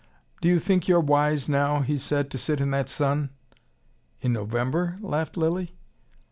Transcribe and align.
"Do 0.41 0.49
you 0.49 0.57
think 0.57 0.87
you're 0.87 0.99
wise 0.99 1.47
now," 1.47 1.81
he 1.81 1.95
said, 1.95 2.31
"to 2.31 2.39
sit 2.39 2.59
in 2.59 2.71
that 2.71 2.89
sun?" 2.89 3.29
"In 4.19 4.33
November?" 4.33 4.97
laughed 4.99 5.37
Lilly. 5.37 5.77